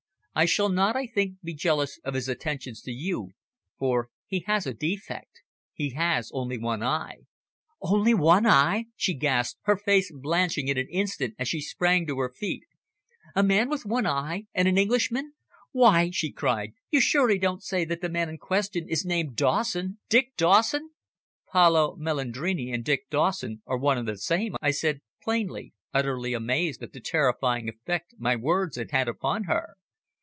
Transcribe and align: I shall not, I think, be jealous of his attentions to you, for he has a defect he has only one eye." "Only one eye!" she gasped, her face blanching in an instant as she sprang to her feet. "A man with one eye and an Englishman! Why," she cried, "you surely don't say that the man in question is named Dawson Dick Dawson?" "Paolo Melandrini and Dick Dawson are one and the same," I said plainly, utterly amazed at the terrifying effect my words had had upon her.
I 0.33 0.45
shall 0.45 0.69
not, 0.69 0.95
I 0.95 1.07
think, 1.07 1.41
be 1.43 1.53
jealous 1.53 1.99
of 2.05 2.13
his 2.13 2.29
attentions 2.29 2.81
to 2.83 2.91
you, 2.91 3.31
for 3.77 4.07
he 4.25 4.45
has 4.47 4.65
a 4.65 4.73
defect 4.73 5.41
he 5.73 5.89
has 5.89 6.31
only 6.33 6.57
one 6.57 6.81
eye." 6.81 7.17
"Only 7.81 8.13
one 8.13 8.45
eye!" 8.45 8.85
she 8.95 9.13
gasped, 9.13 9.59
her 9.63 9.75
face 9.75 10.09
blanching 10.09 10.69
in 10.69 10.77
an 10.77 10.87
instant 10.89 11.35
as 11.37 11.49
she 11.49 11.59
sprang 11.59 12.07
to 12.07 12.17
her 12.19 12.31
feet. 12.33 12.63
"A 13.35 13.43
man 13.43 13.67
with 13.69 13.85
one 13.85 14.05
eye 14.07 14.45
and 14.53 14.69
an 14.69 14.77
Englishman! 14.77 15.33
Why," 15.73 16.11
she 16.11 16.31
cried, 16.31 16.75
"you 16.89 17.01
surely 17.01 17.37
don't 17.37 17.61
say 17.61 17.83
that 17.83 17.99
the 17.99 18.07
man 18.07 18.29
in 18.29 18.37
question 18.37 18.87
is 18.87 19.03
named 19.03 19.35
Dawson 19.35 19.99
Dick 20.07 20.37
Dawson?" 20.37 20.91
"Paolo 21.51 21.97
Melandrini 21.97 22.73
and 22.73 22.85
Dick 22.85 23.09
Dawson 23.09 23.63
are 23.67 23.77
one 23.77 23.97
and 23.97 24.07
the 24.07 24.17
same," 24.17 24.55
I 24.61 24.71
said 24.71 25.01
plainly, 25.21 25.73
utterly 25.93 26.33
amazed 26.33 26.81
at 26.81 26.93
the 26.93 27.01
terrifying 27.01 27.67
effect 27.67 28.13
my 28.17 28.37
words 28.37 28.77
had 28.77 28.91
had 28.91 29.09
upon 29.09 29.43
her. 29.43 29.75